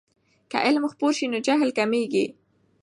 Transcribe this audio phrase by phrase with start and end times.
[0.51, 2.25] که علم خپور سي نو جهل کمېږي.